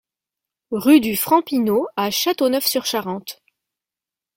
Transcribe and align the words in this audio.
Rue 0.71 0.99
du 0.99 1.15
Franc 1.15 1.43
Pineau 1.43 1.87
à 1.95 2.09
Châteauneuf-sur-Charente 2.09 3.43